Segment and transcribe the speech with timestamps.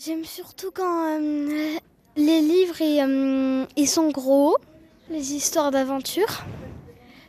[0.00, 1.76] J'aime surtout quand euh,
[2.16, 4.56] les livres euh, ils sont gros,
[5.10, 6.44] les histoires d'aventure.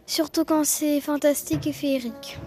[0.05, 2.37] Surtout quand c'est fantastique et féerique.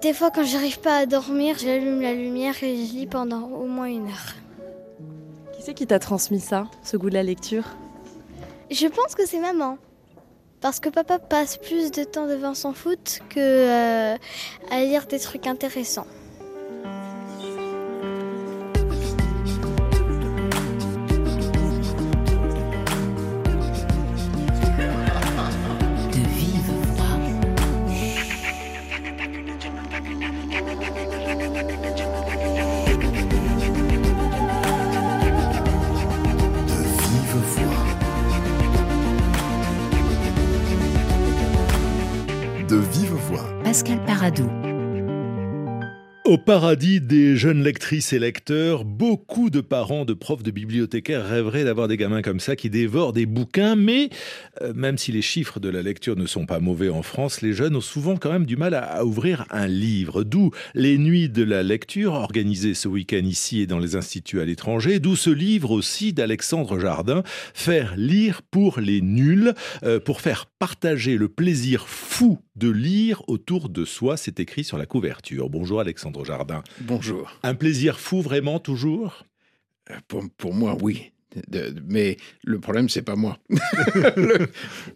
[0.00, 3.66] Des fois, quand j'arrive pas à dormir, j'allume la lumière et je lis pendant au
[3.66, 4.34] moins une heure.
[5.52, 7.64] Qui c'est qui t'a transmis ça, ce goût de la lecture?
[8.70, 9.76] Je pense que c'est maman.
[10.62, 14.16] Parce que papa passe plus de temps devant son foot que euh,
[14.70, 16.06] à lire des trucs intéressants.
[43.64, 44.48] Pascal Paradou.
[46.24, 51.64] Au paradis des jeunes lectrices et lecteurs, beaucoup de parents, de profs, de bibliothécaires rêveraient
[51.64, 54.10] d'avoir des gamins comme ça qui dévorent des bouquins, mais
[54.60, 57.54] euh, même si les chiffres de la lecture ne sont pas mauvais en France, les
[57.54, 60.22] jeunes ont souvent quand même du mal à, ouvrir un livre.
[60.22, 64.44] D'où les nuits de la lecture organisées ce week-end ici et dans les instituts à
[64.44, 67.22] l'étranger, d'où ce livre aussi d'Alexandre Jardin,
[67.54, 73.68] Faire lire pour les nuls, euh, pour faire partager le plaisir fou de lire autour
[73.68, 74.16] de soi.
[74.16, 75.48] C'est écrit sur la couverture.
[75.48, 76.62] Bonjour Alexandre Jardin.
[76.80, 77.30] Bonjour.
[77.42, 79.24] Un plaisir fou vraiment toujours?
[79.90, 79.94] Euh,
[80.36, 81.12] pour, moi, oui.
[81.86, 83.38] mais le problème, c'est pas moi.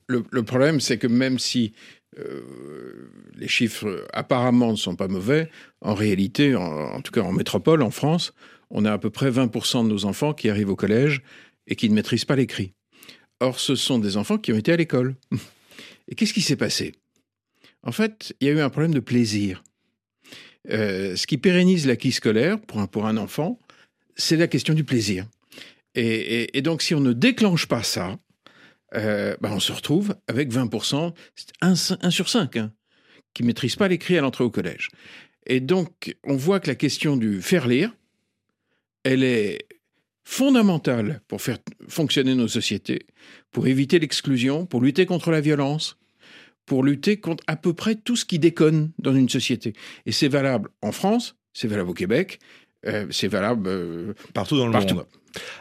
[0.08, 1.72] le, problème, c'est que même si
[2.19, 5.48] euh, les chiffres apparemment ne sont pas mauvais,
[5.80, 8.34] en réalité, en, tout cas en métropole, en France,
[8.70, 11.22] on a à peu près 20% de nos enfants qui arrivent au collège
[11.66, 12.74] et qui ne maîtrisent pas l'écrit.
[13.41, 15.14] Or, ce sont des enfants qui ont été à l'école.
[16.08, 16.92] Et qu'est-ce qui s'est passé?
[17.83, 19.62] En fait, il y a eu un problème de plaisir.
[20.70, 23.58] Euh, ce qui pérennise l'acquis scolaire pour un, enfant,
[24.14, 25.27] c'est la question du plaisir.
[25.94, 28.19] Et, donc, si on ne déclenche pas ça,
[28.94, 31.12] euh, ben, on se retrouve avec 20%,
[31.60, 32.72] 1, 1 sur 5, hein,
[33.34, 34.88] qui ne maîtrisent pas l'écrit à l'entrée au collège.
[35.47, 37.94] Et donc, on voit que la question du faire lire,
[39.04, 39.66] elle est
[40.25, 43.06] fondamentale pour faire fonctionner nos sociétés,
[43.50, 45.99] pour éviter l'exclusion, pour lutter contre la violence,
[46.67, 49.73] pour lutter contre à peu près tout ce qui déconne dans une société.
[50.06, 52.39] Et c'est valable en France, c'est valable au Québec,
[52.87, 55.04] euh, c'est valable euh, partout dans le monde.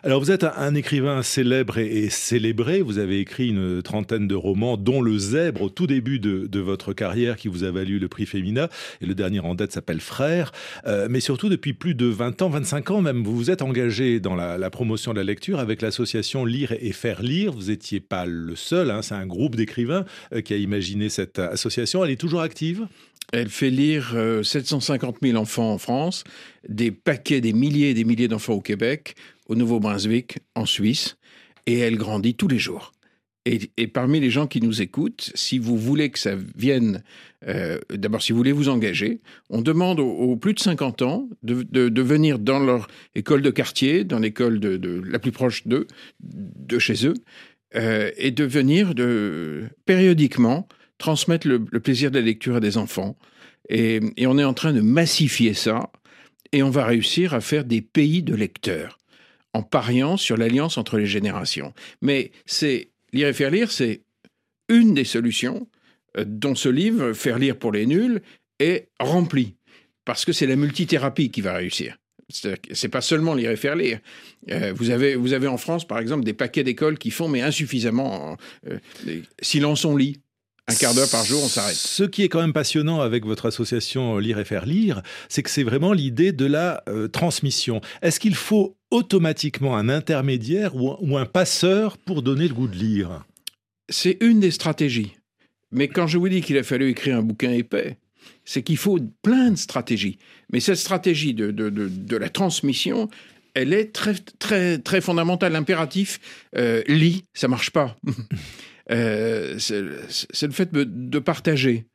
[0.04, 4.76] Alors vous êtes un, écrivain célèbre et, célébré, vous avez écrit une trentaine de romans,
[4.76, 8.26] dont Le Zèbre au tout début de, votre carrière qui vous a valu le prix
[8.26, 10.52] Femina, et le dernier en date s'appelle Frère,
[10.88, 14.20] euh, mais surtout depuis plus de 20 ans, 25 ans même, vous vous êtes engagé
[14.20, 18.26] dans la, promotion de la lecture avec l'association Lire et Faire Lire, vous n'étiez pas
[18.26, 20.04] le seul, hein, c'est un groupe d'écrivains
[20.44, 22.88] qui a imaginé cette association, elle est toujours active?
[23.32, 26.24] Elle fait lire 750 euh, 000 enfants en France,
[26.68, 29.16] des paquets, des milliers et des milliers d'enfants au Québec,
[29.48, 31.18] au Nouveau-Brunswick, en Suisse,
[31.66, 32.92] et elle grandit tous les jours.
[33.46, 37.02] Et, parmi les gens qui nous écoutent, si vous voulez que ça vienne,
[37.48, 42.02] euh, d'abord si vous voulez vous engager, on demande aux, plus de 50 ans de,
[42.04, 45.88] venir dans leur école de quartier, dans l'école de, la plus proche d'eux,
[46.20, 47.16] de chez eux,
[47.74, 48.94] euh, et de venir
[49.86, 50.68] périodiquement
[51.02, 53.18] transmettre le, plaisir de la lecture à des enfants.
[53.70, 55.92] Et, on est en train de massifier ça,
[56.52, 58.98] et on va réussir à faire des pays de lecteurs
[59.54, 61.74] en pariant sur l'alliance entre les générations.
[62.02, 64.02] Mais c'est lire et faire lire, c'est
[64.70, 65.68] une des solutions
[66.18, 68.22] euh, dont ce livre, Faire lire pour les nuls,
[68.60, 69.56] est rempli.
[70.06, 71.98] Parce que c'est la multithérapie qui va réussir.
[72.30, 74.00] C'est pas seulement lire et faire lire.
[74.52, 77.42] Euh, vous, avez, vous avez en France, par exemple, des paquets d'écoles qui font, mais
[77.42, 78.38] insuffisamment,
[78.70, 78.78] euh,
[79.42, 80.22] silence on lit
[80.68, 81.76] un quart d'heure par jour, on s'arrête.
[81.76, 85.50] Ce qui est quand même passionnant avec votre association Lire et faire lire, c'est que
[85.50, 87.82] c'est vraiment l'idée de la euh, transmission.
[88.02, 93.26] Est-ce qu'il faut automatiquement un intermédiaire ou, un passeur pour donner le goût de lire?
[93.90, 95.18] C'est une des stratégies.
[95.72, 97.98] Mais quand je vous dis qu'il a fallu écrire un bouquin épais,
[98.46, 100.20] c'est qu'il faut plein de stratégies.
[100.52, 103.10] Mais cette stratégie de, de, la transmission,
[103.54, 105.54] elle est très, très, très fondamentale.
[105.54, 106.20] L'impératif,
[106.56, 107.98] euh, lit, ça marche pas.
[108.90, 111.86] Euh, c'est le fait de, partager.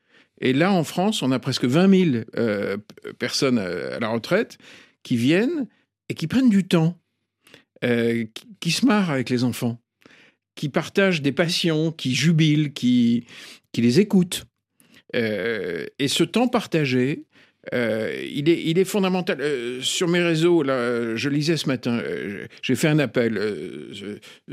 [0.41, 2.77] Et là, en France, on a presque 20 000 euh,
[3.19, 4.59] personnes euh, à la retraite
[5.03, 5.67] qui viennent
[6.09, 7.00] et qui prennent du temps,
[8.61, 9.81] qui, se marrent avec les enfants,
[10.55, 13.27] qui partagent des passions, qui jubilent, qui,
[13.73, 14.44] qui les écoutent.
[15.15, 17.25] et ce temps partagé,
[17.74, 19.40] euh, il, est, il est fondamental.
[19.40, 23.40] Euh, sur mes réseaux, là, je lisais ce matin, euh, j'ai fait un appel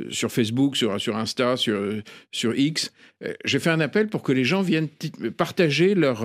[0.10, 1.80] sur Facebook, sur, Insta, sur,
[2.31, 2.92] sur X.
[3.45, 4.89] j'ai fait un appel pour que les gens viennent
[5.38, 6.21] partager leur,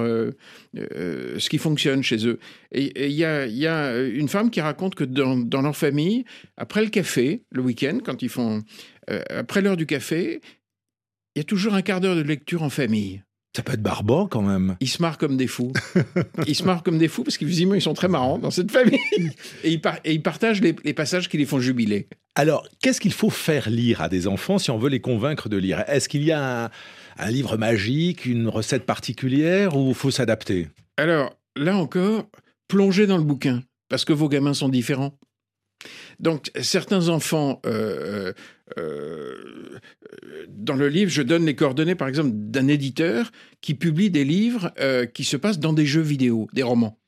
[0.74, 2.38] ce qui fonctionne chez eux.
[2.72, 6.24] Et il y a, y a, une femme qui raconte que dans, dans leur famille,
[6.56, 8.62] après le café, le week-end, quand ils font.
[9.30, 10.40] après l'heure du café,
[11.34, 13.22] il y a toujours un quart d'heure de lecture en famille.
[13.58, 14.76] Ça peut être barbant quand même.
[14.78, 15.72] Ils se marrent comme des fous.
[16.46, 19.00] ils se marrent comme des fous parce qu'évidemment, ils sont très marrants dans cette famille.
[19.64, 22.06] Et ils, et ils partagent les, passages qui les font jubiler.
[22.36, 25.56] Alors, qu'est-ce qu'il faut faire lire à des enfants si on veut les convaincre de
[25.56, 25.82] lire?
[25.88, 26.70] Est-ce qu'il y a
[27.18, 30.68] un, livre magique, une recette particulière ou faut s'adapter?
[30.96, 32.28] Alors, là encore,
[32.68, 35.18] plongez dans le bouquin parce que vos gamins sont différents.
[36.20, 38.32] Donc, certains enfants, euh,
[38.78, 39.34] euh,
[40.48, 43.30] dans le livre, je donne les coordonnées, par exemple, d'un éditeur
[43.60, 46.98] qui publie des livres euh, qui se passent dans des jeux vidéo, des romans.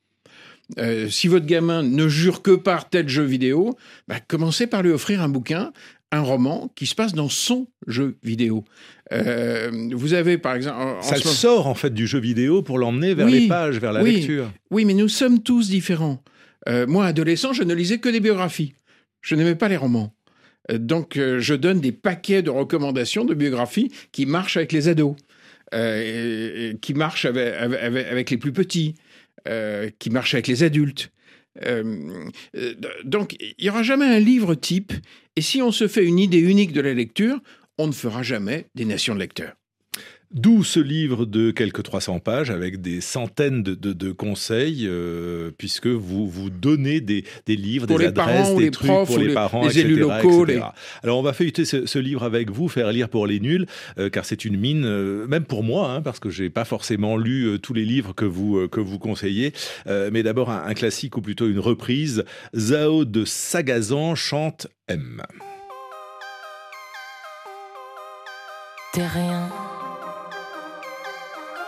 [1.09, 3.77] si votre gamin ne jure que par tel jeu vidéo,
[4.07, 5.73] bah, commencez par lui offrir un bouquin,
[6.13, 8.63] un roman qui se passe dans son jeu vidéo.
[9.11, 10.77] vous avez par exemple...
[11.01, 14.51] Ça sort en fait du jeu vidéo pour l'emmener vers les pages, vers la lecture.
[14.71, 16.23] Oui, mais nous sommes tous différents.
[16.67, 18.73] Moi, adolescent, je ne lisais que des biographies.
[19.21, 20.13] Je n'aimais pas les romans.
[20.69, 24.87] Euh, donc, euh, je donne des paquets de recommandations de biographies qui marchent avec les
[24.87, 25.15] ados,
[25.73, 28.95] euh, qui marchent avec, les plus petits,
[29.99, 31.11] qui marchent avec les adultes.
[33.03, 34.93] donc, il n'y aura jamais un livre type.
[35.35, 37.39] Et si on se fait une idée unique de la lecture,
[37.77, 39.55] on ne fera jamais des nations de lecteurs.
[40.33, 46.25] D'où ce livre de quelques 300 pages avec des centaines de, conseils, euh, puisque vous
[46.25, 50.45] vous donnez des, livres, des adresses, des trucs pour les, parents, les élus locaux.
[51.03, 53.65] Alors on va feuilleter ce, livre avec vous, faire lire pour les nuls,
[53.97, 57.17] euh, car c'est une mine, euh, même pour moi, hein, parce que j'ai pas forcément
[57.17, 59.51] lu tous les livres que vous que vous conseillez.
[59.85, 62.23] mais d'abord un, un, classique ou plutôt une reprise.
[62.55, 65.21] Zao de Sagazan chante M.
[68.93, 69.49] T'es rien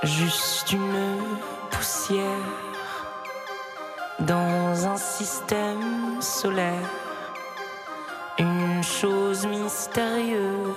[0.03, 1.37] juste une
[1.71, 2.21] poussière
[4.19, 6.89] dans un système solaire,
[8.37, 10.75] une chose mystérieuse,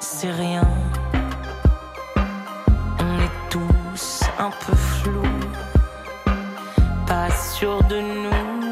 [0.00, 0.68] c'est rien.
[2.98, 5.22] On est tous un peu flous,
[7.06, 8.71] pas sûrs de nous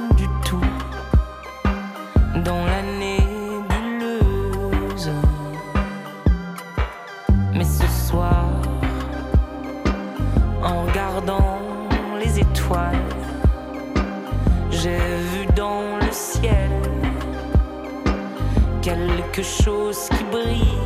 [19.32, 20.79] quelque chose qui brille,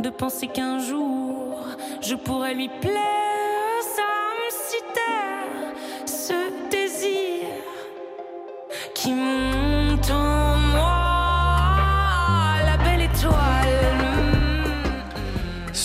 [0.00, 1.66] de penser qu'un jour
[2.00, 3.21] je pourrais lui plaire.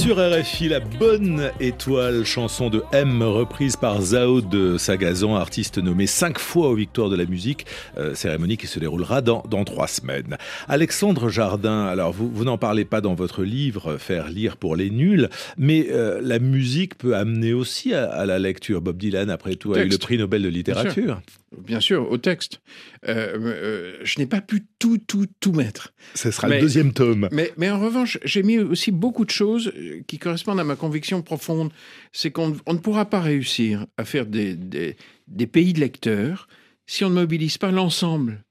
[0.07, 6.07] Sur RFI, la bonne étoile, chanson de M, reprise par Zao de Sagazan, artiste nommé
[6.07, 7.65] cinq fois aux victoires de la musique,
[7.97, 10.37] euh, cérémonie qui se déroulera dans, dans trois semaines.
[10.69, 14.89] Alexandre Jardin, alors vous, vous n'en parlez pas dans votre livre, Faire lire pour les
[14.89, 18.79] nuls, mais euh, la musique peut amener aussi à, à, la lecture.
[18.79, 21.19] Bob Dylan, après tout, a eu le prix Nobel de littérature.
[21.57, 22.61] Bien sûr, au texte.
[23.07, 25.93] Euh, euh, je n'ai pas pu tout, tout, tout mettre.
[26.13, 27.27] Ce sera mais, le deuxième tome.
[27.31, 30.75] Mais, mais en revanche, j'ai mis aussi beaucoup de choses euh, qui correspondent à ma
[30.75, 31.71] conviction profonde.
[32.11, 34.97] C'est qu'on ne pourra pas réussir à faire des, des,
[35.27, 36.47] des, pays de lecteurs
[36.85, 38.43] si on ne mobilise pas l'ensemble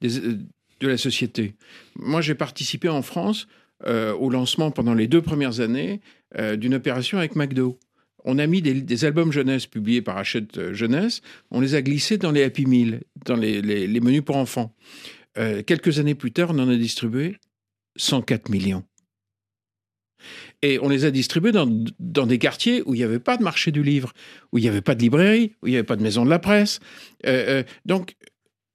[0.00, 1.54] de la société.
[1.96, 3.46] Moi, j'ai participé en France
[3.86, 6.00] euh, au lancement pendant les deux premières années
[6.56, 7.78] d'une opération avec McDo
[8.24, 12.32] on a mis des, albums jeunesse publiés par Hachette Jeunesse, on les a glissés dans
[12.32, 14.74] les Happy Meal, dans les, menus pour enfants.
[15.36, 17.36] Euh, quelques années plus tard, on en a distribué
[17.96, 18.84] 104 millions.
[20.62, 21.66] Et on les a distribués dans,
[22.26, 24.12] des quartiers où il n'y avait pas de marché du livre,
[24.52, 26.30] où il n'y avait pas de librairie, où il n'y avait pas de maison de
[26.30, 26.80] la presse.
[27.26, 28.16] Euh, euh, donc,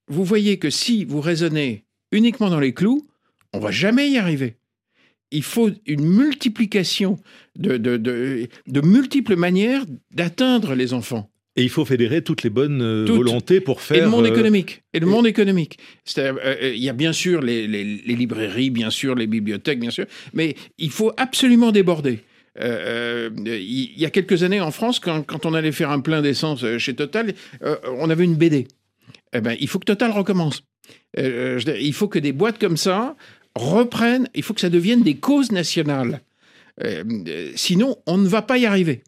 [0.08, 3.08] vous voyez que si vous raisonnez uniquement dans les clous,
[3.54, 4.59] on va jamais y arriver
[5.32, 7.18] il faut une multiplication
[7.56, 11.30] de, de, de, de multiples manières d'atteindre les enfants.
[11.56, 13.18] Et il faut fédérer toutes les bonnes euh, toutes.
[13.18, 13.98] volontés pour faire.
[13.98, 14.30] Et le monde euh...
[14.30, 14.84] économique.
[14.94, 15.78] Et le monde économique.
[16.18, 19.92] Euh, il y a bien sûr les, les, les, librairies, bien sûr les bibliothèques, bien
[19.92, 22.20] sûr, mais il faut absolument déborder.
[22.62, 26.22] Euh, il y a quelques années en France, quand, quand on allait faire un plein
[26.22, 27.34] d'essence chez Total,
[27.98, 28.68] on avait une BD.
[29.34, 30.64] Eh ben, il faut que Total recommence.
[31.18, 33.16] il faut que des boîtes comme ça
[33.60, 36.22] reprennent, il faut que ça devienne des causes nationales.
[36.84, 37.04] Euh,
[37.56, 39.04] sinon, on ne va pas y arriver.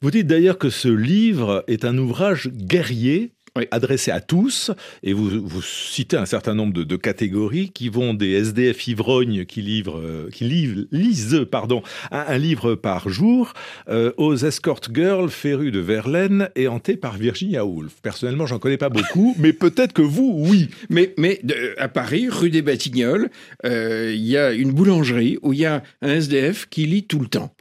[0.00, 3.66] Vous dites d'ailleurs que ce livre est un ouvrage guerrier oui.
[3.70, 8.14] adressé à tous, et vous, vous, citez un certain nombre de, de, catégories qui vont
[8.14, 13.52] des SDF ivrognes qui, livrent, euh, qui livrent, lisent pardon, un, un, livre par jour,
[13.88, 17.94] euh, aux escort girls férus de Verlaine et hantés par Virginia Woolf.
[18.02, 20.68] Personnellement, j'en connais pas beaucoup, mais peut-être que vous, oui.
[20.90, 23.30] Mais, mais de, à Paris, rue des Batignolles,
[23.62, 27.20] il euh, y a une boulangerie où il y a un SDF qui lit tout
[27.20, 27.53] le temps.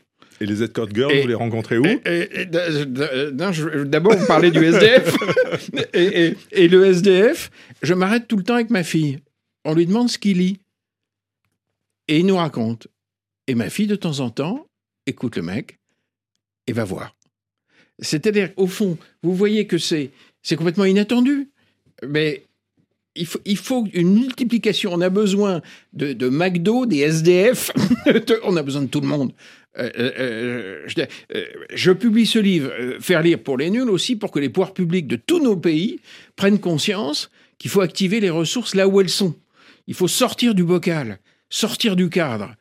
[0.44, 1.84] Et les escort girls, et, vous les rencontrez où
[3.86, 5.16] D'abord, vous parlez du SDF.
[5.94, 7.50] et, et, et, le SDF,
[7.82, 9.20] je m'arrête tout le temps avec ma fille.
[9.64, 10.60] On lui demande ce qu'il lit.
[12.10, 12.90] Et il nous raconte.
[13.48, 14.68] Et ma fille, de temps en temps,
[15.06, 15.78] écoute le mec
[16.68, 17.16] et va voir.
[18.00, 20.12] C'est-à-dire, au fond, vous voyez que c'est
[20.58, 21.52] complètement inattendu.
[22.06, 22.44] Mais
[23.16, 24.92] il faut, une multiplication.
[24.94, 25.62] On a besoin
[25.94, 27.72] de, de McDo, des SDF,
[28.44, 29.34] on a besoin de tout le monde.
[29.78, 31.02] Euh, euh, je,
[31.36, 34.74] euh, je, publie ce livre, Faire lire pour les nuls, aussi pour que les pouvoirs
[34.74, 36.00] publics de tous nos pays
[36.36, 39.36] prennent conscience qu'il faut activer les ressources là où elles sont.
[39.88, 42.56] Il faut sortir du bocal, sortir du cadre.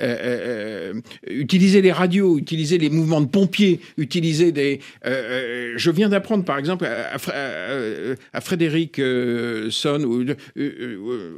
[0.00, 0.94] Euh,
[1.28, 4.80] utiliser les radios, utiliser les mouvements de pompiers, utiliser des.
[5.04, 9.00] je viens d'apprendre, par exemple, à, à, à Frédéric
[9.70, 10.34] Son,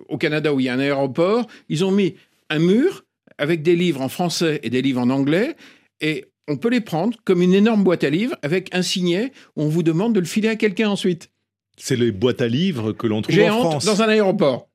[0.09, 2.15] au Canada, où il y a un aéroport, ils ont mis
[2.49, 3.05] un mur
[3.39, 5.57] avec des livres en français et des livres en anglais,
[6.01, 9.63] et on peut les prendre comme une énorme boîte à livres avec un signet où
[9.63, 11.31] on vous demande de le filer à quelqu'un ensuite.
[11.77, 13.85] C'est les boîtes à livres que l'on trouve Géante en France.
[13.87, 14.69] dans un aéroport.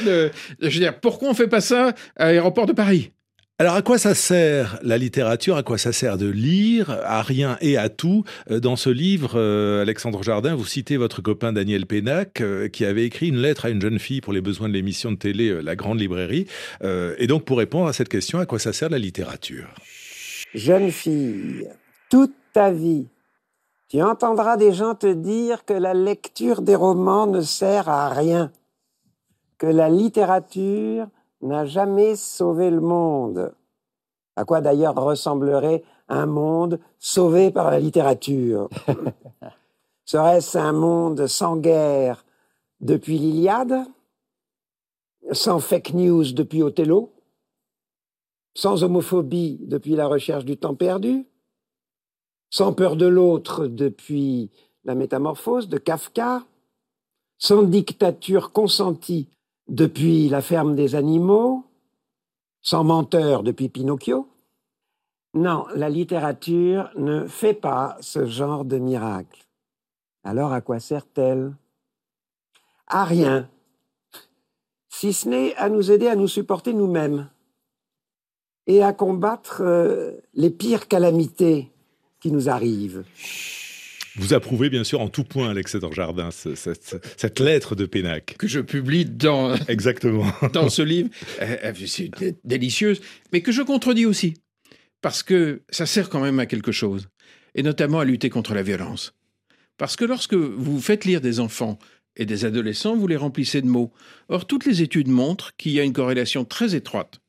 [0.00, 3.12] de, je veux dire, pourquoi on fait pas ça à l'aéroport de Paris?
[3.60, 5.56] Alors à quoi ça sert la littérature?
[5.56, 8.22] À quoi ça sert de lire À rien et à tout?
[8.48, 13.04] Dans ce livre, euh, Alexandre Jardin, vous citez votre copain Daniel Pénac, euh, qui avait
[13.04, 15.60] écrit une lettre à une jeune fille pour les besoins de l'émission de télé euh,
[15.60, 16.46] La Grande Librairie.
[16.84, 19.66] et donc pour répondre à cette question, à quoi ça sert la littérature?
[20.54, 21.68] Jeune fille,
[22.10, 23.08] toute ta vie,
[23.88, 28.52] tu entendras des gens te dire que la lecture des romans ne sert à rien,
[29.58, 31.08] que la littérature
[31.42, 33.54] n'a jamais sauvé le monde.
[34.36, 38.68] À quoi d'ailleurs ressemblerait un monde sauvé par la littérature?
[40.04, 42.24] Serait-ce un monde sans guerre
[42.80, 43.84] depuis l'Iliade?
[45.32, 47.12] Sans fake news depuis Othello?
[48.54, 51.26] Sans homophobie depuis la recherche du temps perdu?
[52.50, 54.50] Sans peur de l'autre depuis
[54.84, 56.44] la métamorphose de Kafka?
[57.36, 59.28] Sans dictature consentie
[59.68, 61.64] depuis La ferme des animaux,
[62.60, 64.28] Sans menteur depuis Pinocchio.
[65.34, 69.46] Non, la littérature ne fait pas ce genre de miracle.
[70.24, 71.54] Alors à quoi sert-elle?
[72.86, 73.48] À rien,
[74.88, 77.28] si ce n'est à nous aider à nous supporter nous-mêmes
[78.66, 81.70] et à combattre euh, les pires calamités
[82.20, 83.04] qui nous arrivent.
[84.18, 88.34] Vous approuvez bien sûr en tout point, Alexandre Jardin, cette, cette lettre de Pénac.
[88.38, 90.26] Que je publie dans, Exactement.
[90.52, 91.08] dans ce livre.
[91.86, 92.10] C'est
[92.44, 93.00] délicieuse,
[93.32, 94.34] mais que je contredis aussi.
[95.00, 97.08] parce que ça sert quand même à quelque chose,
[97.54, 99.14] et notamment à lutter contre la violence.
[99.76, 101.78] Parce que lorsque vous faites lire des enfants
[102.16, 103.92] et des adolescents, vous les remplissez de mots.
[104.28, 107.20] Or, toutes les études montrent qu'il y a une corrélation très étroite,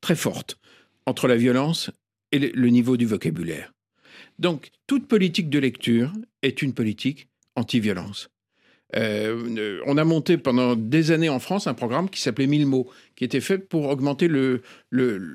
[0.00, 0.58] très forte,
[1.06, 1.90] entre la violence
[2.32, 3.72] et le niveau du vocabulaire.
[4.42, 8.28] Donc, toute politique de lecture est une politique anti-violence.
[8.96, 12.90] Euh, on a monté pendant des années en France un programme qui s'appelait 1000 mots,
[13.14, 14.62] qui était fait pour augmenter le,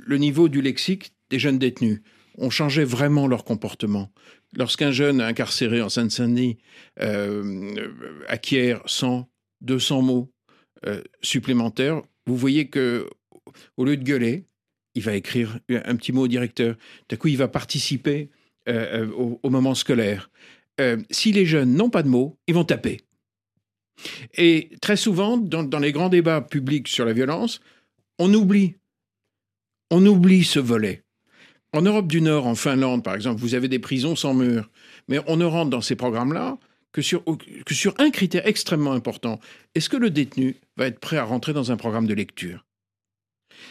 [0.10, 2.02] niveau du lexique des jeunes détenus.
[2.38, 4.12] On changeait vraiment leur comportement.
[4.58, 6.58] Lorsqu'un jeune incarcéré en Seine-Saint-Denis
[7.00, 7.76] euh,
[8.28, 9.30] acquiert 100,
[9.62, 10.34] 200 mots
[10.86, 13.10] euh, supplémentaires, vous voyez que
[13.78, 14.44] au lieu de gueuler,
[14.96, 16.76] il va écrire un petit mot au directeur.
[17.08, 18.30] D'un coup, il va participer
[18.68, 20.30] au, au, moment scolaire.
[21.10, 23.02] si les jeunes n'ont pas de mots, ils vont taper.
[24.36, 27.60] Et très souvent, dans, les grands débats publics sur la violence,
[28.20, 28.76] on oublie.
[29.92, 31.04] On oublie ce volet.
[31.74, 34.70] En Europe du Nord, en Finlande, par exemple, vous avez des prisons sans murs.
[35.08, 36.58] Mais on ne rentre dans ces programmes-là
[36.92, 37.24] que sur
[38.00, 39.40] un critère extrêmement important.
[39.76, 42.66] Est-ce que le détenu va être prêt à rentrer dans un programme de lecture?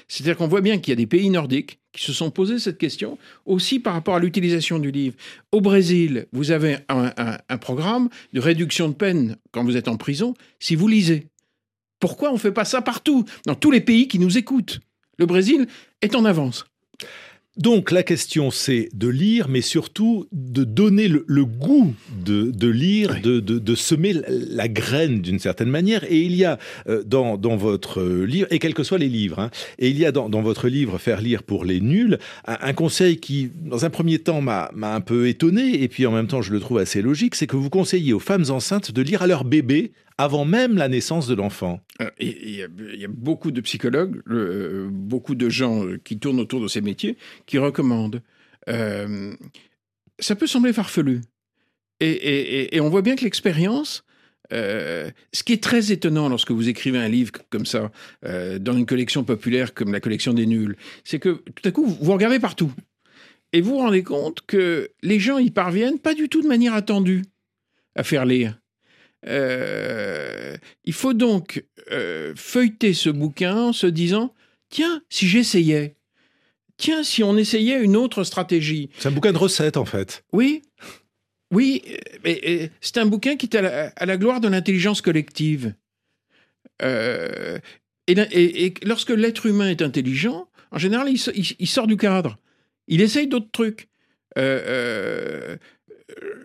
[0.07, 2.79] C'est-à-dire qu'on voit bien qu'il y a des pays nordiques qui se sont posés cette
[2.79, 5.17] question aussi par rapport à l'utilisation du livre.
[5.50, 10.35] Au Brésil, vous avez un, programme de réduction de peine quand vous êtes en prison
[10.61, 11.29] si vous lisez.
[11.99, 14.81] Pourquoi on ne fait pas ça partout, dans tous les pays qui nous écoutent?
[15.19, 15.67] Le Brésil
[16.03, 16.67] est en avance.
[17.56, 23.75] Donc la question c'est de lire, mais surtout de donner le, goût de, lire, de,
[23.75, 26.04] semer la, graine d'une certaine manière.
[26.04, 29.50] Et il y a euh, dans, votre livre, et quels que soient les livres, hein,
[29.78, 33.50] et il y a dans, votre livre Faire lire pour les nuls, un, conseil qui,
[33.64, 36.60] dans un premier temps, m'a un peu étonné, et puis en même temps je le
[36.60, 39.92] trouve assez logique, c'est que vous conseillez aux femmes enceintes de lire à leur bébé
[40.18, 41.80] avant même la naissance de l'enfant.
[42.00, 46.61] Euh, il y, a beaucoup de psychologues, euh, beaucoup de gens euh, qui tournent autour
[46.61, 48.23] de ces métiers, qui recommandent.
[48.66, 51.20] ça peut sembler farfelu.
[52.00, 54.04] Et, on voit bien que l'expérience,
[54.50, 57.90] ce qui est très étonnant lorsque vous écrivez un livre comme ça,
[58.23, 62.12] dans une collection populaire comme la collection des nuls, c'est que tout à coup, vous
[62.12, 62.73] regardez partout.
[63.52, 66.75] Et vous vous rendez compte que les gens y parviennent pas du tout de manière
[66.75, 67.23] attendue
[67.94, 68.58] à faire lire.
[69.28, 74.35] Euh, il faut donc euh, feuilleter ce bouquin en se disant
[74.68, 75.97] tiens, si j'essayais,
[76.76, 78.90] tiens, si on essayait une autre stratégie.
[78.99, 80.25] C'est un bouquin de recettes en fait.
[80.33, 80.62] Oui,
[81.52, 81.83] oui,
[82.25, 85.75] mais c'est un bouquin qui est à la, gloire de l'intelligence collective.
[86.83, 87.59] Euh,
[88.09, 92.39] et, lorsque l'être humain est intelligent, en général, il, sort du cadre.
[92.89, 93.89] Il essaye d'autres trucs.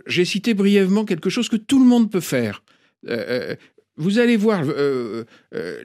[0.08, 2.64] J'ai cité brièvement quelque chose que tout le monde peut faire.
[3.08, 3.56] Euh, euh,
[3.98, 5.26] vous allez voir euh,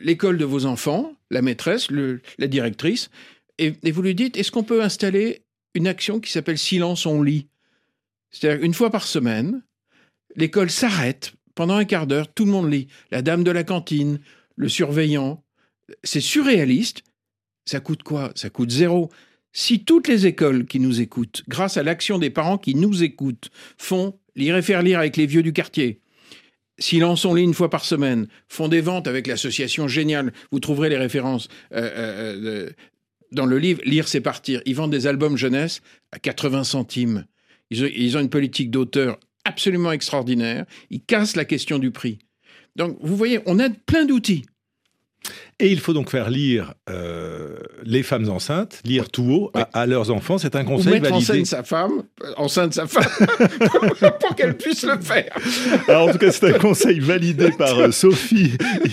[0.00, 3.10] l'école de vos enfants, la maîtresse, la directrice,
[3.58, 5.42] et, vous lui dites est-ce qu'on peut installer
[5.74, 7.48] une action qui s'appelle silence on lit?
[8.30, 9.62] C'est-à-dire une fois par semaine,
[10.34, 12.88] l'école s'arrête pendant un quart d'heure, tout le monde lit.
[13.10, 14.20] La dame de la cantine,
[14.56, 15.42] le surveillant.
[16.04, 17.02] C'est surréaliste.
[17.64, 18.30] Ça coûte quoi?
[18.34, 19.10] Ça coûte zéro.
[19.52, 23.50] Si toutes les écoles qui nous écoutent, grâce à l'action des parents qui nous écoutent,
[23.78, 26.00] font lire et faire lire avec les vieux du quartier,
[26.78, 30.88] s'ils en sont une fois par semaine, font des ventes avec l'association Géniale, vous trouverez
[30.88, 32.70] les références euh, euh, euh,
[33.32, 34.62] dans le livre Lire, c'est partir.
[34.66, 35.80] Ils vendent des albums jeunesse
[36.12, 37.26] à 80 centimes.
[37.70, 40.64] Ils ont, une politique d'auteur absolument extraordinaire.
[40.90, 42.18] Ils cassent la question du prix.
[42.76, 44.44] Donc, vous voyez, on a plein d'outils.
[45.58, 50.10] Et il faut donc faire lire euh, les femmes enceintes, lire tout haut à, leurs
[50.10, 50.36] enfants.
[50.36, 51.16] C'est un conseil Ou mettre validé.
[51.16, 53.04] en scène sa femme, euh, enceinte sa femme,
[54.20, 55.34] pour qu'elle puisse le faire.
[55.88, 58.52] Alors, en tout cas, c'est un conseil validé par euh, Sophie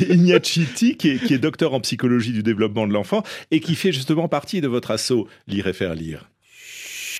[0.10, 3.92] Ignaciti, qui est, qui est docteur en psychologie du développement de l'enfant et qui fait
[3.92, 6.30] justement partie de votre assaut Lire et faire lire.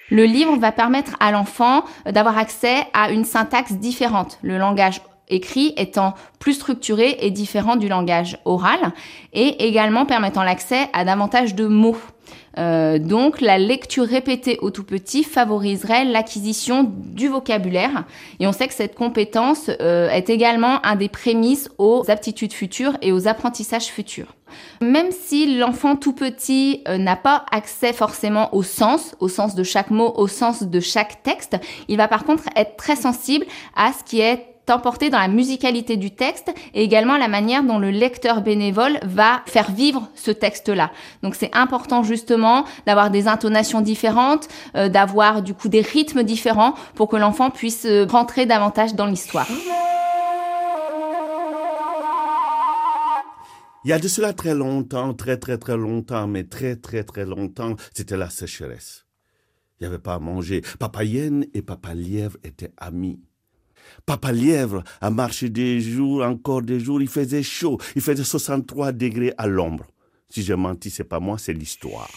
[0.10, 5.74] Le livre va permettre à l'enfant d'avoir accès à une syntaxe différente, le langage écrit
[5.78, 8.94] étant plus structuré et différent du langage oral
[9.34, 11.98] et également permettant l'accès à davantage de mots.
[12.60, 18.04] Euh, donc la lecture répétée au tout petit favoriserait l'acquisition du vocabulaire
[18.40, 22.96] et on sait que cette compétence euh, est également un des prémices aux aptitudes futures
[23.02, 24.36] et aux apprentissages futurs.
[24.82, 29.64] Même si l'enfant tout petit euh, n'a pas accès forcément au sens, au sens de
[29.64, 31.58] chaque mot, au sens de chaque texte,
[31.88, 35.98] il va par contre être très sensible à ce qui est t'emporter dans la musicalité
[35.98, 40.92] du texte et également la manière dont le lecteur bénévole va faire vivre ce texte-là.
[41.22, 46.76] Donc c'est important justement d'avoir des intonations différentes, euh, d'avoir du coup des rythmes différents
[46.96, 49.48] pour que l'enfant puisse euh, rentrer davantage dans l'histoire.
[53.86, 57.26] Il y a de cela très longtemps, très très très longtemps, mais très très très
[57.26, 59.06] longtemps, c'était la sécheresse.
[59.80, 60.62] Il n'y avait pas à manger.
[60.80, 63.20] Papa Yen et Papa Lièvre étaient amis.
[64.06, 68.92] Papa Lièvre a marché des jours, encore des jours, il faisait chaud, il faisait 63
[68.92, 69.86] degrés à l'ombre.
[70.30, 72.10] Si j'ai menti, c'est pas moi, c'est l'histoire.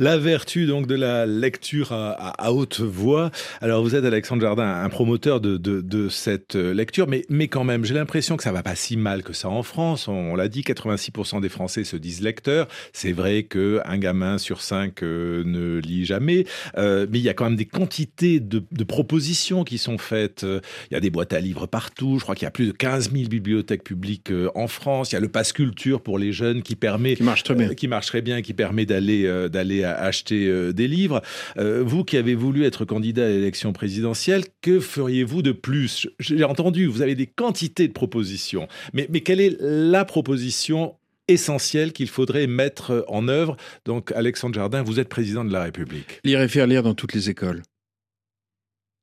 [0.00, 3.30] La vertu donc de la lecture à, haute voix.
[3.60, 7.84] Alors vous êtes Alexandre Jardin, un promoteur de, de, cette lecture, mais, mais quand même,
[7.84, 10.08] j'ai l'impression que ça va pas si mal que ça en France.
[10.08, 12.66] On, l'a dit, 86% des Français se disent lecteurs.
[12.92, 16.44] C'est vrai que un gamin sur cinq euh, ne lit jamais,
[16.76, 20.44] euh, mais il y a quand même des quantités de, de, propositions qui sont faites.
[20.90, 22.16] Il y a des boîtes à livres partout.
[22.18, 25.12] Je crois qu'il y a plus de 15 000 bibliothèques publiques euh, en France.
[25.12, 27.72] Il y a le pass culture pour les jeunes qui permet, qui marche très bien,
[27.74, 31.22] qui marche très bien, qui permet d'aller d'aller à acheter euh, des livres.
[31.58, 36.08] Euh, vous qui avez voulu être candidat à l'élection présidentielle, que feriez-vous de plus?
[36.18, 40.94] J'ai entendu, vous avez des quantités de propositions, mais, quelle est la proposition
[41.28, 43.56] essentielle qu'il faudrait mettre en œuvre?
[43.84, 46.20] Donc, Alexandre Jardin, vous êtes président de la République.
[46.24, 47.62] Lire et faire lire dans toutes les écoles,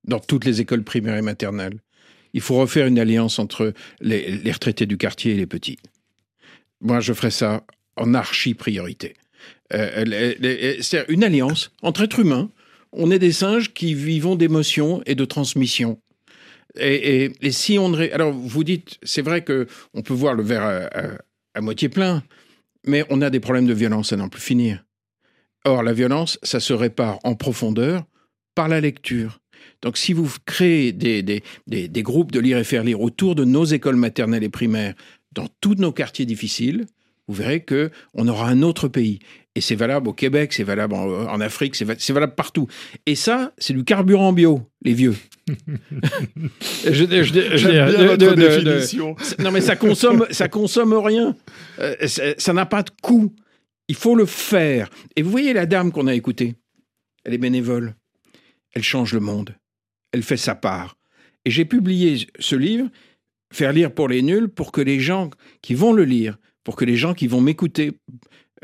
[0.04, 1.80] dans toutes les écoles primaires et maternelles.
[2.34, 5.78] Il faut refaire une alliance entre les, les retraités du quartier et les petits.
[6.82, 7.66] Moi, je ferais ça
[7.98, 8.54] en archi
[9.72, 10.38] priorité.
[10.44, 12.50] Euh, c'est une alliance entre êtres humains.
[12.92, 16.00] On est des singes qui vivons d'émotions et de transmission.
[16.80, 20.90] Et, si on alors vous dites, c'est vrai que on peut voir le verre
[21.54, 22.24] à, moitié plein,
[22.86, 24.86] mais on a des problèmes de violence à n'en plus finir.
[25.66, 28.06] Or, la violence, ça se répare en profondeur
[28.56, 29.42] par la lecture.
[29.82, 33.44] Donc, si vous créez des, des, des groupes de lire et faire lire autour de
[33.44, 34.94] nos écoles maternelles et primaires
[35.34, 36.86] dans tous nos quartiers difficiles,
[37.32, 39.20] vous verrez que on aura un autre pays.
[39.56, 42.68] Et c'est valable au Québec, c'est valable en, Afrique, c'est valable partout.
[43.06, 45.16] Et ça, c'est du carburant bio, les vieux.
[49.40, 51.36] non mais ça consomme, ça consomme rien.
[51.80, 51.96] Euh,
[52.38, 53.34] ça n'a pas de coût.
[53.88, 54.90] Il faut le faire.
[55.16, 56.56] Et vous voyez la dame qu'on a écoutée?
[57.26, 57.96] Elle est bénévole.
[58.74, 59.56] Elle change le monde.
[60.14, 60.98] Elle fait sa part.
[61.44, 62.88] Et j'ai publié ce livre,
[63.52, 65.30] Faire lire pour les nuls, pour que les gens
[65.62, 67.92] qui vont le lire, pour que les gens qui vont m'écouter,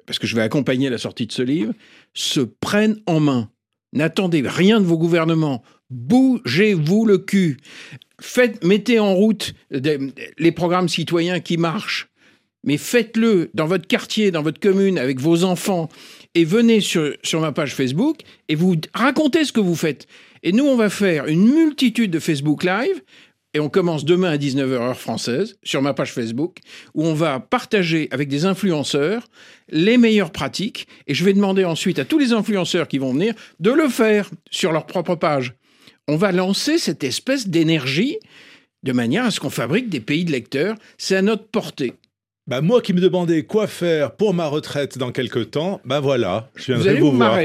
[0.06, 1.74] parce que je vais accompagner la sortie de ce livre,
[2.14, 3.50] se prennent en main.
[3.94, 5.64] N'attendez rien de vos gouvernements.
[5.90, 7.58] Bougez-vous le cul.
[8.64, 12.10] Mettez en route les programmes citoyens qui marchent.
[12.64, 15.88] Mais faites-le dans votre quartier, dans votre commune, avec vos enfants.
[16.36, 20.06] Et venez sur ma page Facebook et vous racontez ce que vous faites.
[20.44, 23.02] Et nous, on va faire une multitude de Facebook Live
[23.58, 26.60] et on commence demain à 19h heure française sur ma page Facebook
[26.94, 29.28] où on va partager avec des influenceurs
[29.70, 33.34] les meilleures pratiques et je vais demander ensuite à tous les influenceurs qui vont venir
[33.60, 35.56] de le faire sur leur propre page.
[36.08, 38.18] On va lancer cette espèce d'énergie
[38.84, 40.76] de manière à ce qu'on fabrique des pays de lecteurs.
[41.00, 41.96] C'est à notre portée.
[42.48, 46.50] Bah moi qui me demandais quoi faire pour ma retraite dans quelques temps, bah voilà,
[46.56, 47.38] je viendrai vous, vous, voir.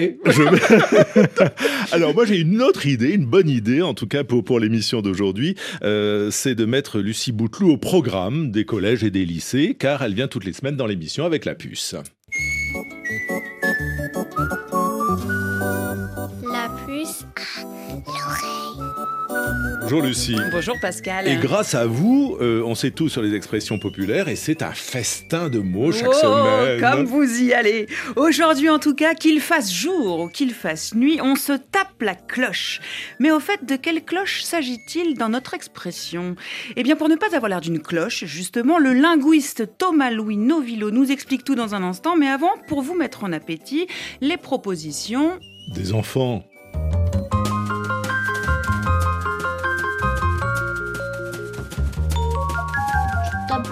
[1.93, 5.03] Alors moi j'ai une autre idée, une bonne idée en tout cas pour, pour l'émission
[5.03, 10.03] d'aujourd'hui, euh, c'est de mettre Lucie Bouteloup au programme des collèges et des lycées, car
[10.03, 11.97] elle vient toutes les semaines dans l'émission avec la puce.
[19.83, 20.37] Bonjour Lucie.
[20.53, 21.27] Bonjour Pascal.
[21.27, 24.73] Et grâce à vous, euh, on sait tout sur les expressions populaires et c'est un
[24.73, 26.81] festin de mots chaque oh, semaine.
[26.81, 27.87] Comme vous y allez.
[28.17, 32.15] Aujourd'hui en tout cas, qu'il fasse jour ou qu'il fasse nuit, on se tape la
[32.15, 32.81] cloche.
[33.19, 36.37] Mais au fait, de quelle cloche s'agit-il dans notre expression?
[36.77, 41.11] Eh bien, pour ne pas avoir l'air d'une cloche, justement, le linguiste Thomas-Louis Novillo nous
[41.11, 42.17] explique tout dans un instant.
[42.17, 43.89] Mais avant, pour vous mettre en appétit,
[44.21, 45.39] les propositions...
[45.75, 46.45] Des enfants.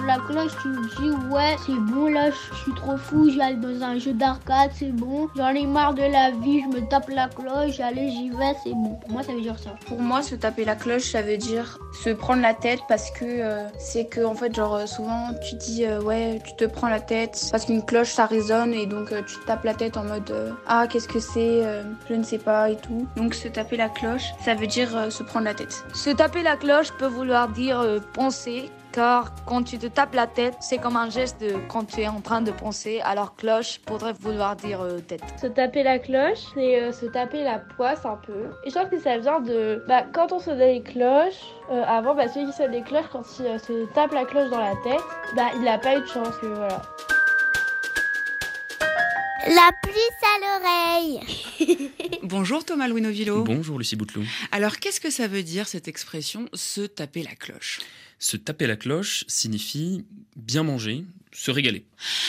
[0.05, 3.83] La cloche, tu me dis ouais, c'est bon, là je suis trop fou, j'allais dans
[3.83, 5.29] un jeu d'arcade, c'est bon.
[5.35, 8.73] J'en ai marre de la vie, je me tape la cloche, allez, j'y vais, c'est
[8.73, 8.95] bon.
[8.95, 9.71] Pour moi, ça veut dire ça.
[9.87, 13.25] Pour moi, se taper la cloche, ça veut dire se prendre la tête parce que
[13.25, 16.99] euh, c'est que, en fait, genre, souvent tu dis euh, ouais, tu te prends la
[16.99, 20.03] tête parce qu'une cloche ça résonne et donc euh, tu te tapes la tête en
[20.03, 20.33] mode
[20.67, 21.63] ah, qu'est-ce que c'est,
[22.09, 23.07] je ne sais pas et tout.
[23.15, 25.83] Donc, se taper la cloche, ça veut dire se prendre la tête.
[25.93, 30.55] Se taper la cloche peut vouloir dire penser car quand tu te tapes la tête,
[30.59, 34.13] c'est comme un geste de quand tu es en train de penser, alors cloche pourrait
[34.13, 35.21] vouloir dire euh, tête.
[35.39, 38.49] Se taper la cloche, c'est euh, se taper la poisse un peu.
[38.65, 39.83] Et je trouve que ça vient de.
[39.87, 43.23] Bah, quand on sonnait les cloches, euh, avant, bah, celui qui sonne les cloches, quand
[43.39, 45.01] il se tape la cloche dans la tête,
[45.35, 46.81] bah, il n'a pas eu de chance, que voilà.
[49.47, 51.91] La puce à l'oreille.
[52.23, 53.43] Bonjour Thomas Louis Novillo.
[53.43, 54.23] Bonjour Lucie Bouteloup.
[54.51, 57.79] Alors qu'est-ce que ça veut dire cette expression se taper la cloche?
[58.21, 60.05] Se taper la cloche signifie
[60.35, 61.83] bien manger, se régaler.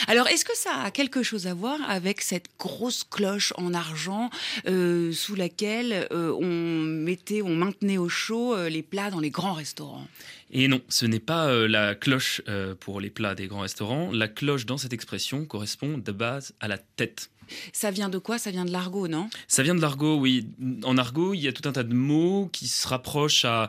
[0.06, 4.30] Alors, est-ce que ça a quelque chose à voir avec cette grosse cloche en argent
[4.66, 9.28] euh, sous laquelle euh, on mettait, on maintenait au chaud euh, les plats dans les
[9.28, 10.06] grands restaurants?
[10.50, 12.40] Et non, ce n'est pas la cloche
[12.80, 14.10] pour les plats des grands restaurants.
[14.12, 17.30] La cloche dans cette expression correspond de base à la tête.
[17.72, 18.38] Ça vient de quoi?
[18.38, 19.28] Ça vient de l'argot, non?
[19.48, 20.46] Ça vient de l'argot, oui.
[20.84, 23.68] En argot, il y a tout un tas de mots qui se rapprochent à,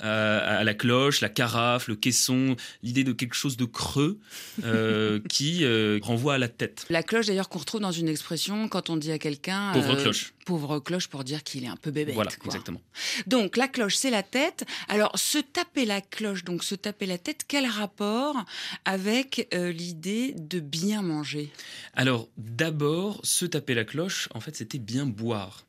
[0.00, 4.18] à, la cloche, la carafe, le caisson, l'idée de quelque chose de creux
[4.64, 6.86] euh, qui euh, renvoie à la tête.
[6.90, 9.72] La cloche, d'ailleurs, qu'on retrouve dans une expression quand on dit à quelqu'un.
[9.72, 10.34] Pauvre euh, cloche.
[10.44, 12.12] Pauvre cloche pour dire qu'il est un peu bébé.
[12.12, 12.80] Voilà, exactement.
[13.26, 14.64] Donc, la cloche, c'est la tête.
[14.88, 18.36] Alors, se taper la cloche, donc se taper la tête, quel rapport
[18.84, 21.50] avec l'idée de bien manger?
[21.94, 25.64] Alors, d'abord, se taper la cloche, en fait, c'était bien boire.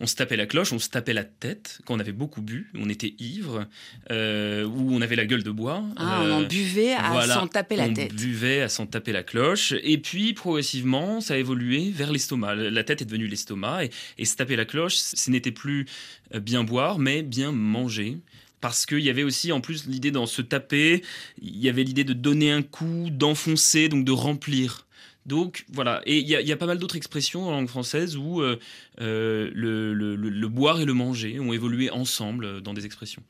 [0.00, 2.70] On se tapait la cloche, on se tapait la tête quand on avait beaucoup bu,
[2.74, 3.66] on était ivre,
[4.10, 5.82] euh, ou on avait la gueule de bois.
[5.96, 8.10] Ah, on en euh, buvait à s'en taper la tête.
[8.12, 9.72] On buvait à s'en taper la cloche.
[9.82, 12.54] Et puis, progressivement, ça a évolué vers l'estomac.
[12.54, 13.84] La tête est devenue l'estomac.
[13.84, 15.86] Et, et se taper la cloche, ce n'était plus
[16.34, 18.18] euh, bien boire, mais bien manger
[18.60, 21.02] parce qu'il y avait aussi en plus l'idée d'en se taper,
[21.42, 24.83] il y avait l'idée de donner un coup, d'enfoncer, donc de remplir.
[25.26, 28.58] Donc voilà, et il y, a pas mal d'autres expressions en langue française où euh,
[29.00, 33.22] euh, le, boire et le manger ont évolué ensemble euh, dans des expressions.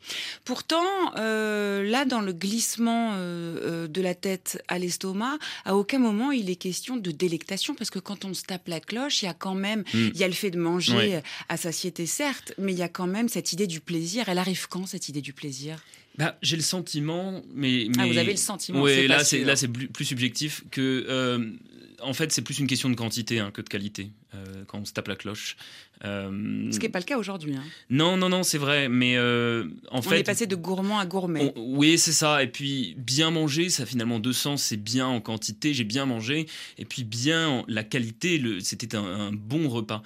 [0.44, 0.82] Pourtant,
[1.14, 6.96] là, dans le glissement de la tête à l'estomac, à aucun moment il est question
[6.96, 9.84] de délectation, parce que quand on se tape la cloche, il y a quand même,
[9.94, 10.08] hmm.
[10.14, 13.06] il y a le fait de manger à satiété, certes, mais il y a quand
[13.06, 14.28] même cette idée du plaisir.
[14.28, 15.78] Elle arrive quand, cette idée du plaisir?
[16.18, 18.82] Bah, j'ai le sentiment, mais, Ah, vous avez le sentiment.
[18.82, 21.56] Oui, là, c'est là, c'est plus, subjectif que
[22.02, 24.84] en fait, c'est plus une question de quantité hein, que de qualité euh, quand on
[24.84, 25.56] se tape la cloche.
[26.04, 27.54] Euh, Ce qui n'est pas le cas aujourd'hui.
[27.56, 27.64] Hein.
[27.90, 28.88] Non, non, non, c'est vrai.
[28.88, 30.16] Mais euh, en fait.
[30.16, 31.52] On est passé de gourmand à gourmet.
[31.56, 32.42] oui, c'est ça.
[32.42, 34.62] Et puis, bien manger, ça a finalement deux sens.
[34.62, 36.46] C'est bien en quantité, j'ai bien mangé.
[36.78, 40.02] Et puis, bien la qualité, c'était un, bon repas.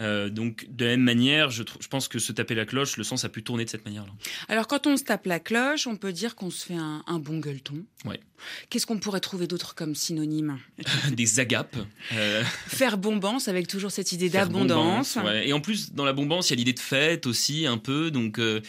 [0.00, 3.24] Euh, donc, de la même manière, je, pense que se taper la cloche, le sens
[3.24, 4.12] a pu tourner de cette manière-là.
[4.48, 7.38] Alors, quand on se tape la cloche, on peut dire qu'on se fait un, bon
[7.38, 7.84] gueuleton.
[8.04, 8.20] Ouais.
[8.70, 10.58] Qu'est-ce qu'on pourrait trouver d'autre comme synonyme?
[11.12, 11.76] Des agapes.
[12.14, 12.42] Euh.
[12.66, 15.18] Faire bombance avec toujours cette idée d'abondance.
[15.44, 18.10] Et en plus, dans la bombance, il y a l'idée de fête aussi, un peu.
[18.10, 18.38] Donc.
[18.38, 18.60] Euh,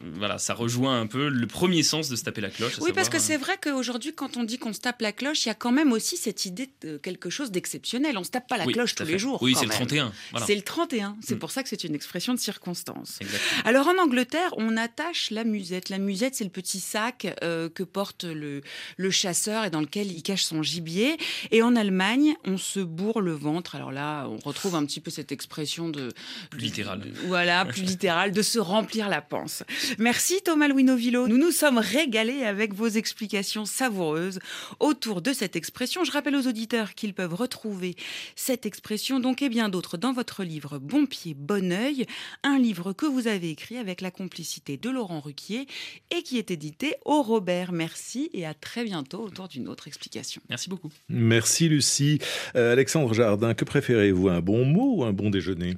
[0.00, 2.78] voilà, ça rejoint un peu le premier sens de se taper la cloche.
[2.80, 5.48] Oui, parce que c'est vrai qu'aujourd'hui, quand on dit qu'on se tape la cloche, il
[5.48, 8.16] y a quand même aussi cette idée de quelque chose d'exceptionnel.
[8.18, 9.42] On se tape pas la cloche tous les jours.
[9.42, 10.12] Oui, c'est le 31.
[10.46, 11.16] C'est le 31.
[11.22, 11.38] C'est mm.
[11.38, 13.18] pour ça que c'est une expression de circonstance.
[13.64, 15.88] Alors en Angleterre, on attache la musette.
[15.88, 18.62] La musette, c'est le petit sac euh, que porte le,
[18.96, 21.16] le chasseur et dans lequel il cache son gibier.
[21.50, 23.74] Et en Allemagne, on se bourre le ventre.
[23.74, 26.12] Alors là, on retrouve un petit peu cette expression de.
[26.50, 27.02] Plus littérale.
[27.26, 29.62] Voilà, plus littérale, de se remplir la panse.
[29.98, 31.28] Merci Thomas Louis Novillo.
[31.28, 34.38] Nous nous sommes régalés avec vos explications savoureuses
[34.78, 36.04] autour de cette expression.
[36.04, 37.96] Je rappelle aux auditeurs qu'ils peuvent retrouver
[38.36, 42.06] cette expression, donc et bien d'autres, dans votre livre Bon pied, bon oeil,
[42.42, 45.66] un livre que vous avez écrit avec la complicité de Laurent Ruquier
[46.10, 47.72] et qui est édité au Robert.
[47.72, 50.42] Merci et à très bientôt autour d'une autre explication.
[50.48, 50.90] Merci beaucoup.
[51.08, 52.18] Merci Lucie.
[52.56, 55.76] Euh, Alexandre Jardin, que préférez-vous, un bon mot ou un bon déjeuner?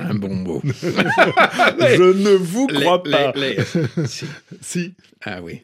[0.00, 0.62] Un bon mot.
[0.72, 3.32] Je ne vous crois pas.
[4.60, 4.94] si.
[5.24, 5.62] Ah oui.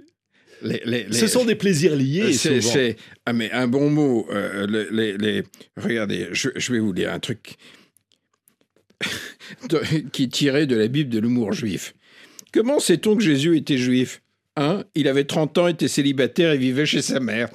[1.10, 2.32] Ce sont des plaisirs liés.
[2.32, 4.26] C'est, ah mais un bon mot.
[4.30, 5.44] Euh, les,
[5.76, 7.56] regardez, je, vais vous dire un truc
[10.12, 11.94] qui tirait de la Bible de l'humour juif.
[12.52, 14.22] Comment sait-on que Jésus était juif?
[14.56, 17.48] Un, il avait 30 ans, était célibataire et vivait chez sa mère.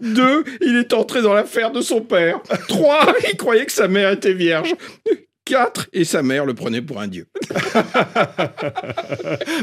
[0.00, 2.40] Deux, il est entré dans l'affaire de son père.
[2.68, 4.74] Trois, il croyait que sa mère était vierge.
[5.46, 7.26] 4 et sa mère le prenait pour un dieu.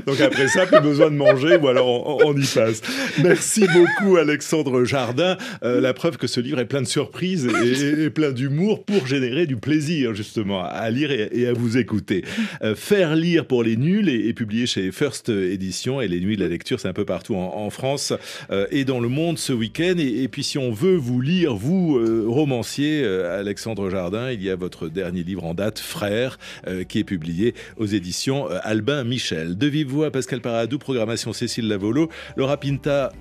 [0.05, 2.81] Donc après ça, plus besoin de manger ou alors on, y passe.
[3.23, 5.37] Merci beaucoup Alexandre Jardin.
[5.63, 9.47] Euh, la preuve que ce livre est plein de surprises et, plein d'humour pour générer
[9.47, 12.23] du plaisir justement à lire et, à vous écouter.
[12.61, 16.43] Euh, faire lire pour les nuls est, publié chez First Edition et les nuits de
[16.43, 18.13] la lecture c'est un peu partout en, France
[18.51, 19.95] euh, et dans le monde ce week-end.
[19.97, 24.87] Et, puis si on veut vous lire, vous romancier Alexandre Jardin, il y a votre
[24.87, 29.57] dernier livre en date Frère, euh, qui est publié aux éditions euh, Albin Michel.
[29.57, 33.11] De vive voix, Pascal Paradou, programmation Cécile Lavolo, Laura Pinta.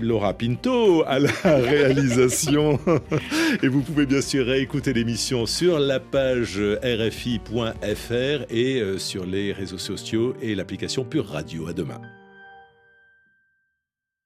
[0.00, 2.78] Laura Pinto à la réalisation.
[3.62, 9.52] et vous pouvez bien sûr réécouter l'émission sur la page rfi.fr et euh, sur les
[9.52, 11.68] réseaux sociaux et l'application Pure Radio.
[11.68, 12.00] À demain.